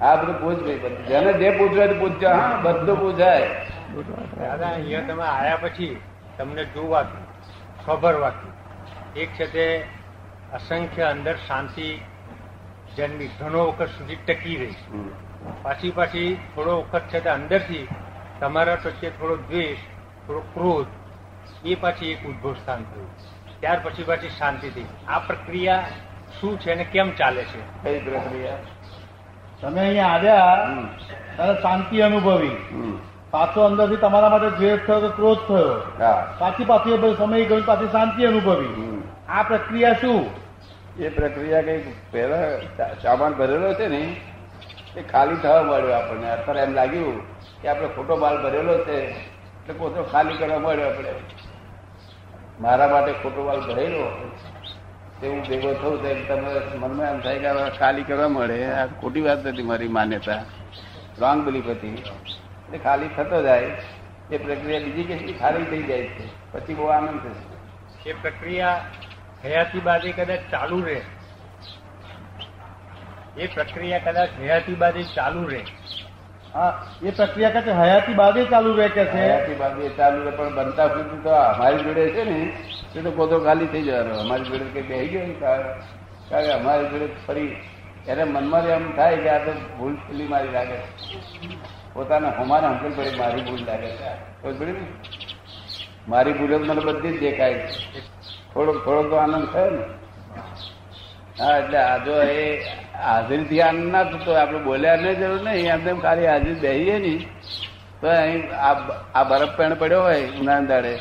આ 0.00 0.16
બધું 0.16 0.36
પૂછ 0.40 0.60
ભાઈ 0.62 1.04
જેને 1.08 1.30
જે 1.40 1.48
પૂછવું 1.58 1.92
પૂછજો 2.00 2.28
હા 2.30 2.56
બધું 2.64 2.96
પૂછાય 2.96 3.48
દાદા 4.38 4.70
અહીંયા 4.70 5.06
તમે 5.08 5.24
આયા 5.26 5.62
પછી 5.64 5.92
તમને 6.38 6.64
જોવાતું 6.64 7.26
ખબરવાતું 7.86 8.52
એક 9.14 9.28
છે 9.34 9.46
તે 9.46 9.84
અસંખ્ય 10.52 11.02
અંદર 11.02 11.36
શાંતિ 11.36 12.00
જન્મી 12.96 13.28
ઘણો 13.40 13.66
વખત 13.66 13.88
સુધી 13.88 14.16
ટકી 14.16 14.56
રહી. 14.56 14.74
પાછી 15.62 15.90
પાછી 15.90 16.38
થોડો 16.54 16.82
વખત 16.82 17.02
છે 17.08 17.20
તે 17.20 17.30
અંદરથી 17.30 17.88
તમારા 18.40 18.74
પ્રત્યે 18.74 19.10
થોડો 19.10 19.36
દ્વેષ 19.36 19.78
થોડો 20.26 20.40
ક્રોધ 20.40 20.86
એ 21.64 21.74
પાછી 21.74 22.10
એક 22.10 22.26
ઉદ્ભવ 22.26 22.54
સ્થાન 22.54 22.84
થયું. 22.84 23.10
ત્યાર 23.60 23.80
પછી 23.82 24.02
પાછી 24.02 24.28
શાંતિ 24.28 24.70
થઈ. 24.70 24.84
આ 25.08 25.18
પ્રક્રિયા 25.18 25.84
શું 26.40 26.60
છે 26.60 26.72
અને 26.72 26.84
કેમ 26.84 27.10
ચાલે 27.10 27.44
છે? 27.44 27.82
કઈ 27.82 28.10
પ્રક્રિયા? 28.10 28.56
તમે 29.60 29.80
અહીંયા 29.80 30.06
આવ્યા. 30.06 30.68
ત્યારે 31.36 31.62
શાંતિ 31.62 32.00
અનુભવી. 32.00 32.56
પાછો 33.32 33.60
અંદરથી 33.60 33.96
તમારા 33.96 34.28
માટે 34.28 34.50
દ્વેષ 34.50 34.78
થયો 34.86 35.00
કે 35.00 35.08
ક્રોધ 35.08 35.38
થયો? 35.38 35.82
હા. 36.04 36.34
પાછી 36.38 36.64
પાછી 36.64 37.16
સમય 37.18 37.44
ગયો 37.44 37.62
પાછી 37.66 37.88
શાંતિ 37.88 38.24
અનુભવી. 38.24 39.02
આ 39.28 39.42
પ્રક્રિયા 39.42 39.92
શું? 39.92 40.30
એ 40.98 41.08
પ્રક્રિયા 41.08 41.62
કઈ 41.62 41.92
પહેલા 42.10 42.58
સામાન 43.02 43.32
ભરેલો 43.32 43.74
છે 43.74 43.88
ને 43.88 44.20
એ 44.96 45.02
ખાલી 45.02 45.36
થવા 45.36 45.62
મળ્યો 45.62 45.90
આપણને. 45.90 46.30
અત્યારે 46.30 46.60
એમ 46.60 46.74
લાગ્યું 46.74 47.22
કે 47.62 47.68
આપણે 47.68 47.88
ખોટો 47.88 48.16
માલ 48.16 48.42
ભરેલો 48.42 48.78
છે 48.78 49.00
એટલે 49.00 49.72
પોતે 49.72 50.02
ખાલી 50.12 50.34
કરવા 50.34 50.58
મળ્યો 50.58 50.86
આપણે. 50.86 51.12
મારા 52.60 52.88
માટે 52.88 53.12
ખોટો 53.12 53.42
માલ 53.42 53.60
ભરેલો? 53.60 54.30
તે 55.20 55.28
હું 55.28 55.42
ભેગો 55.42 55.72
થયું 55.72 56.02
તો 56.02 56.34
તમે 56.34 56.76
મનમાં 56.76 57.10
એમ 57.10 57.20
થાય 57.20 57.38
કે 57.38 57.78
ખાલી 57.78 58.02
કરવા 58.02 58.28
મળે 58.28 58.72
આ 58.72 58.86
ખોટી 58.86 59.20
વાત 59.20 59.46
નથી 59.46 59.62
મારી 59.62 59.88
માન્યતા. 59.88 60.42
રોંગ 61.18 61.44
બિલીફ 61.44 61.68
હતી. 61.68 62.02
એટલે 62.72 62.84
ખાલી 62.84 63.08
થતો 63.16 63.42
જાય 63.42 63.70
એ 64.30 64.38
પ્રક્રિયા 64.38 64.80
બીજી 64.80 65.04
કેટલી 65.04 65.32
ખાલી 65.32 65.64
થઈ 65.64 65.82
જાય 65.82 66.02
છે. 66.02 66.52
પછી 66.52 66.74
બહુ 66.74 66.86
આનંદ 66.86 67.20
થશે. 67.20 68.10
એ 68.10 68.12
પ્રક્રિયા 68.12 68.80
હયાતી 69.44 69.80
બાદ 69.80 70.00
કદાચ 70.16 70.38
ચાલુ 70.50 70.80
રહે. 70.80 71.00
એ 73.36 73.46
પ્રક્રિયા 73.46 73.98
કદાચ 73.98 74.28
હયાતી 74.40 74.74
બાદ 74.74 74.94
ચાલુ 75.14 75.48
રહે. 75.48 75.60
હા 76.54 76.86
એ 77.02 77.10
પ્રક્રિયા 77.10 77.50
કદાચ 77.50 77.68
હયાતી 77.68 78.14
બાદ 78.14 78.50
ચાલુ 78.50 78.76
રહે 78.76 78.88
કે 78.88 79.04
છે? 79.04 79.26
હયાતી 79.26 79.54
બાદ 79.54 79.80
એ 79.80 79.88
ચાલુ 79.88 80.24
રહે 80.24 80.30
પણ 80.30 80.54
બનતા 80.54 80.88
સુધી 80.88 81.22
તો 81.22 81.30
અમારી 81.30 81.84
જોડે 81.84 82.10
છે 82.10 82.24
ને 82.24 82.56
એ 82.94 83.02
તો 83.02 83.10
પોતો 83.10 83.40
ખાલી 83.40 83.66
થઈ 83.66 83.82
જવાનો. 83.82 84.18
અમારી 84.18 84.44
જોડે 84.44 84.64
કઈ 84.64 84.82
બે 84.82 85.06
ગયો 85.06 85.26
ને 85.26 85.34
કારણ 85.34 85.62
કારણ 86.30 86.44
કે 86.44 86.52
અમારી 86.52 86.88
જોડે 86.88 87.06
ફરી 87.26 87.56
એને 88.08 88.24
મનમાં 88.24 88.66
એમ 88.66 88.92
થાય 88.96 89.16
કે 89.16 89.28
આ 89.28 89.38
તો 89.38 89.52
ભૂલ 89.52 89.94
પેલી 89.94 90.28
મારી 90.28 90.50
લાગે 90.50 90.76
છે. 90.76 91.71
પોતાના 91.92 92.30
હમારે 92.30 92.66
હંકેલ 92.66 92.92
પડે, 92.96 93.16
મારી 93.16 93.42
ભૂલ 93.42 93.64
લાગે 93.66 93.86
છે. 93.86 94.12
મારી 96.08 96.32
ભૂલ 96.32 96.56
મને 96.56 96.80
બધી 96.80 97.16
જ 97.16 97.20
દેખાય 97.20 97.54
છે. 97.54 98.00
થોડોક 98.54 98.84
થોડોક 98.84 99.10
તો 99.10 99.16
આનંદ 99.16 99.46
થયો 99.46 99.70
ને. 99.70 99.84
હા, 101.42 101.56
એટલે 101.58 101.78
આ 101.78 101.96
જો 101.98 102.22
એ 102.22 102.60
હાજરીથી 103.02 103.60
આનંદ 103.60 103.92
ના 103.92 104.04
થતો 104.04 104.32
આપણે 104.32 104.58
બોલ્યા 104.58 104.96
નહીં. 104.96 105.18
જરૂર 105.18 105.42
નહીં 105.42 105.84
તેમ 105.84 106.00
ખાલી 106.00 106.26
હાજરી 106.26 106.54
બેસીએ 106.54 106.98
નહીં. 106.98 107.28
તો 108.00 108.08
અહીં 108.08 108.42
આ 109.14 109.22
બરફ 109.22 109.56
પેણ 109.56 109.74
પડ્યો 109.74 110.02
હોય 110.02 110.30
ઉનાળા 110.30 110.60
દાડે. 110.60 110.98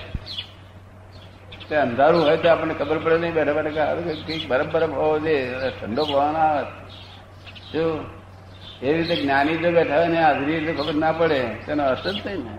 તે 1.69 1.75
અંધારું 1.75 2.24
હોય 2.24 2.38
તો 2.38 2.50
આપણને 2.50 2.74
ખબર 2.74 2.98
પડે 2.98 3.17
નહીં 3.17 3.33
બેઠા 3.33 3.53
બેઠા 3.53 3.95
કંઈક 3.95 4.48
બરફ 4.48 4.67
બરફ 4.71 4.89
હોવો 4.89 5.19
જોઈએ. 5.19 5.53
ઠંડો 5.81 6.03
પવન 6.05 6.36
આવે. 6.36 6.63
જો 7.74 8.00
એવી 8.83 9.01
રીતે 9.01 9.15
જ્ઞાની 9.15 9.57
જો 9.57 9.71
બેઠા 9.71 9.97
હોય 9.97 10.07
ને 10.07 10.21
હાજરી 10.21 10.53
એટલે 10.53 10.73
ખબર 10.73 10.93
ના 10.93 11.11
પડે. 11.11 11.39
તેનો 11.39 11.83
અર્થ 11.83 12.07
જ 12.07 12.27
નહીં 12.27 12.43
ને. 12.43 12.57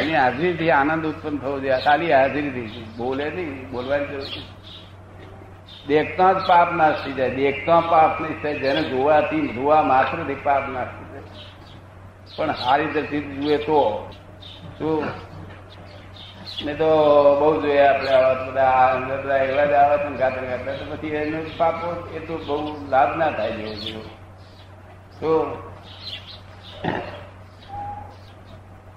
એની 0.00 0.14
હાજરીથી 0.14 0.70
આનંદ 0.70 1.06
ઉત્પન્ન 1.06 1.38
થવો 1.38 1.60
જોઈએ. 1.60 1.80
ખાલી 1.84 2.12
હાજરીથી. 2.12 2.84
બોલે 2.96 3.30
નહીં, 3.30 3.70
બોલવાની 3.70 4.06
જરૂર 4.06 4.22
દેખતા 5.86 6.32
જ 6.32 6.36
પાપ 6.36 6.72
નાશ 6.72 6.94
થઈ 7.04 7.12
જાય. 7.12 7.30
દેખતા 7.30 7.80
પાપ 7.80 8.20
નહીં 8.20 8.42
થાય. 8.42 8.58
જેને 8.58 8.82
જોવાથી, 8.82 9.48
જોવા 9.48 9.82
માત્રથી 9.82 10.34
પાપ 10.34 10.68
નાશ 10.68 10.86
થઈ 10.86 11.12
જાય. 11.12 11.22
પણ 12.36 12.52
સારી 12.52 12.84
રીતે 12.84 13.20
જુએ 13.20 13.56
તો 13.56 14.10
શું 14.78 15.04
ને 16.64 16.74
તો 16.74 16.84
બહુ 17.40 17.62
જોઈએ 17.62 17.86
આપણે 17.86 18.10
આવા 18.10 18.34
બધા 18.44 18.94
બધા 18.94 19.36
એવા 19.36 19.64
જ 19.64 19.72
આવે 19.72 19.96
છે 19.96 20.18
ગાતર 20.18 20.40
ગાતર 20.40 20.76
તો 20.76 20.96
પછી 20.96 21.06
એનું 21.08 21.58
પાપો 21.58 22.08
એ 22.14 22.18
તો 22.18 22.38
બહુ 22.38 22.90
લાભ 22.90 23.16
ના 23.16 23.30
થાય 23.30 23.52
જેવું 23.52 23.74
જેવું. 23.74 24.21
તો 25.22 25.32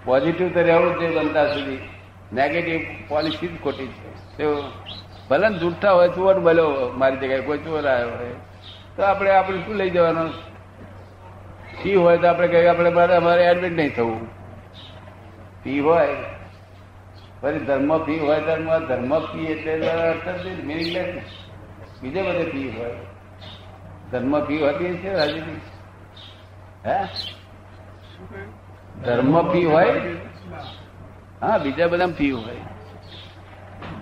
પોઝિટિવ 0.05 0.53
તો 0.53 0.61
રહેવું 0.61 0.93
જ 0.99 1.15
બનતા 1.17 1.45
સુધી. 1.53 1.79
નેગેટિવ 2.33 2.79
પોલિસી 3.07 3.47
જ 3.47 3.61
ખોટી 3.63 3.87
છે. 3.87 4.45
ભલે 5.29 5.49
ને 5.49 5.57
જૂઠા 5.57 5.91
હોય 5.91 6.09
ચોર 6.09 6.39
ભલે 6.39 6.63
મારી 6.97 7.17
જગ્યાએ 7.17 7.41
કોઈ 7.41 7.57
ચોર 7.57 7.87
આવ્યો 7.87 8.09
હોય. 8.09 8.35
તો 8.95 9.03
આપણે 9.03 9.35
આપણે 9.35 9.57
શું 9.57 9.75
લઈ 9.75 9.89
જવાનું? 9.89 10.29
ફી 11.81 11.95
હોય 11.95 12.17
તો 12.17 12.27
આપણે 12.27 12.47
કહીએ, 12.47 12.67
આપણે 12.67 12.89
મારે 12.89 13.15
અમારે 13.15 13.43
એડમિટ 13.45 13.75
નહીં 13.75 13.95
થવું. 13.95 14.27
ફી 15.63 15.79
હોય. 15.79 16.15
ફરી 17.41 17.59
ધર્મ 17.59 17.97
ફી 17.97 18.19
હોય 18.19 18.39
ધર્મ 18.41 18.69
ધર્મ 18.87 19.19
ફી 19.19 19.45
એટલે 19.45 19.89
અર્થ 19.89 20.27
મિનિંગલેસ 20.63 21.15
બીજે 22.01 22.21
બધે 22.21 22.45
ફી 22.51 22.69
હોય. 22.77 22.95
ધર્મ 24.11 24.33
ફી 24.45 24.57
હોતી 24.57 24.97
છે 24.97 25.13
રાજીની 25.13 25.61
હે? 26.85 26.97
ધર્મ 29.05 29.35
ફી 29.51 29.65
હોય? 29.65 29.93
હા, 31.41 31.57
બીજા 31.57 31.87
બધા 31.87 32.07
ફી 32.17 32.31
હોય. 32.31 32.61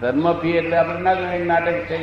ધર્મ 0.01 0.25
ફી 0.41 0.57
એટલે 0.57 0.77
આપણે 0.77 1.01
ના 1.01 1.13
જોઈએ 1.13 1.45
નાટક 1.45 1.77
છે. 1.89 1.99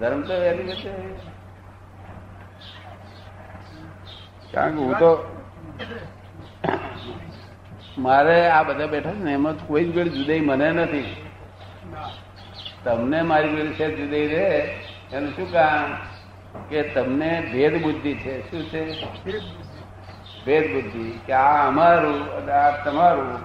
ધર્મ 0.00 0.20
તો 0.22 0.34
એની 0.34 0.62
વચ્ચે 0.62 0.92
કારણ 4.52 4.74
કે 4.76 4.82
હું 4.82 4.94
તો 4.98 5.10
મારે 7.98 8.36
આ 8.50 8.62
બધા 8.62 8.86
બેઠા 8.86 9.12
છે 9.12 9.24
ને, 9.24 9.32
એમાં 9.32 9.66
કોઈ 9.66 9.84
જ 9.84 9.94
જોડે 9.94 10.10
જુદાઈ 10.10 10.40
મને 10.40 10.68
નથી. 10.72 11.10
તમને 12.84 13.22
મારી 13.22 13.52
જોડે 13.56 13.72
છે, 13.72 13.86
જુદાઈ 13.96 14.26
રે 14.26 14.46
એનું 15.12 15.30
શું 15.36 15.52
કારણ? 15.52 15.90
કે 16.70 16.82
તમને 16.82 17.48
ભેદ 17.52 17.82
બુદ્ધિ 17.82 18.14
છે. 18.14 18.50
શું 18.50 18.62
છે? 18.64 19.02
ભેદ 20.46 20.74
બુદ્ધિ. 20.74 21.18
કે 21.26 21.32
આ 21.32 21.68
અમારું 21.68 22.32
અને 22.32 22.52
આ 22.52 22.84
તમારું. 22.84 23.38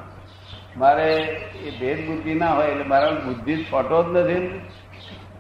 મારે 0.80 1.16
એ 1.64 1.80
ભેદ 1.80 2.08
બુદ્ધિ 2.08 2.34
ના 2.34 2.54
હોય 2.54 2.68
એટલે 2.68 2.84
મારા 2.84 3.12
બુદ્ધિ 3.12 3.64
ફોટો 3.64 4.04
જ 4.04 4.18
નથી 4.18 4.62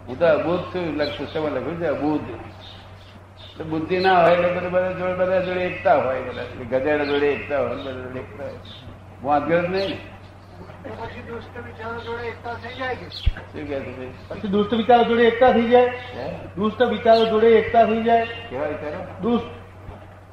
હું 0.07 0.19
તો 0.19 0.25
અબૂધ 0.25 0.59
છું. 0.59 0.97
પુસ્તકમાં 1.17 1.51
લખ્યું 1.51 1.79
છે 1.79 1.85
અબૂધ 1.85 2.21
એટલે 2.21 3.63
બુદ્ધિ 3.63 3.99
ના 3.99 4.23
હોય 4.23 4.35
એટલે 4.35 4.69
બધા 4.69 4.91
જોડે 4.91 5.13
બધા 5.13 5.39
જોડે 5.39 5.61
એકતા 5.61 5.95
હોય. 5.95 6.21
બધા 6.21 6.43
ગધેડા 6.69 7.03
જોડે 7.03 7.27
એકતા 7.27 7.59
હોય 7.59 7.69
બધા 7.69 7.91
જોડે 7.91 8.19
એકતા 8.19 8.43
હોય. 8.43 8.53
વાંધો 9.23 9.61
જ 9.61 9.65
નહીં? 9.65 10.16
પછી 14.29 14.47
દુષ્ટ 14.47 14.73
વિચારો 14.73 15.03
જોડે 15.03 15.23
એકતા 15.23 15.51
થઈ 15.51 15.67
જાય 15.69 15.89
દુષ્ટ 16.55 16.81
વિચારો 16.81 17.25
જોડે 17.25 17.47
એકતા 17.47 17.85
થઈ 17.85 18.03
જાય? 18.03 18.25
કેવા 18.49 18.65
વિચારો? 18.65 18.99
દુષ્ટ 19.21 19.47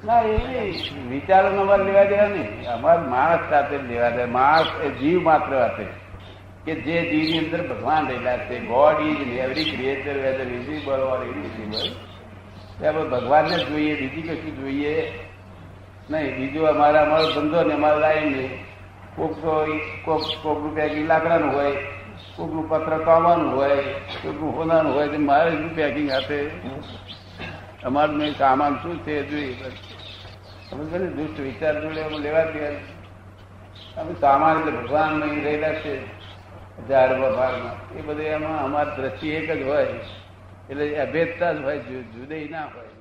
ના 0.05 0.21
એ. 0.21 0.71
વિચારો 1.09 1.61
અમારે 1.61 1.85
લેવા 1.85 2.05
દેવા 2.05 2.27
નહીં. 2.27 2.71
અમારે 2.71 3.03
માણસ 3.09 3.51
સાથે 3.51 3.77
લેવા 3.79 4.11
દે 4.11 4.25
માણસ 4.25 4.67
એ 4.85 4.89
જીવ 4.91 5.23
માત્ર 5.23 5.53
હશે 5.65 5.87
કે 6.65 6.75
જે 6.75 7.03
જીવની 7.03 7.39
અંદર 7.39 7.69
ભગવાન 7.69 8.09
રહેલા 8.09 8.37
છે 8.37 8.59
God 8.61 9.01
is 9.01 9.39
every 9.39 9.71
creator 9.71 10.17
whether 10.19 10.49
visible 10.53 11.01
or 11.03 11.21
invisible 11.27 11.89
આપણે 12.87 13.09
ભગવાનને 13.09 13.57
જોઈએ 13.65 13.95
બીજી 13.95 14.23
કશું 14.23 14.61
જોઈએ? 14.61 15.13
નહીં 16.11 16.37
બીજું 16.37 16.69
અમારા 16.69 17.03
અમારો 17.03 17.27
ધંધો 17.33 17.63
ને 17.63 17.75
અમારો 17.75 17.99
લાઈન 17.99 18.33
નહીં 18.33 18.64
કોક 19.17 19.43
તો 19.43 19.67
કોક 20.05 20.23
કોકનું 20.43 20.75
પેકિંગ 20.75 21.07
લાકડાનું 21.09 21.53
હોય 21.55 21.73
કોકનું 22.37 22.69
પત્ર 22.69 22.99
પાવાનું 23.05 23.57
હોય 23.57 23.77
કોકનું 24.23 24.57
હોનાનું 24.57 24.95
હોય, 24.95 25.09
તો 25.09 25.19
મારે 25.19 25.51
શું 25.51 25.77
પેકિંગ 25.77 26.11
આપે 26.11 26.39
અમારું 27.85 28.19
નહીં 28.19 28.35
સામાન 28.39 28.75
શું 28.83 29.07
છે 29.07 29.23
જોઈએ 29.23 29.57
ને? 30.99 31.07
દુષ્ટ 31.09 31.41
વિચાર 31.41 31.83
જોડે 31.83 32.03
અમે 32.03 32.19
લેવા 32.19 32.45
દે 32.45 32.69
અમે 33.97 34.13
સામાન 34.21 34.59
એટલે 34.59 34.71
ભગવાન 34.73 35.13
નહીં 35.21 35.45
રહેલા 35.45 35.75
છે 35.75 35.93
ઝાડમાં 36.89 37.33
બફારમાં 37.33 37.99
એ 37.99 38.01
બધે 38.03 38.25
એમાં 38.29 38.65
અમારી 38.65 38.97
દ્રષ્ટિ 38.97 39.31
એક 39.31 39.51
જ 39.59 39.63
હોય, 39.63 39.87
એટલે 40.71 40.99
અભેદતા 40.99 41.53
જ 41.53 41.63
હોય 41.63 41.79
જુ- 41.79 42.51
ના 42.51 42.65
હોય. 42.65 42.94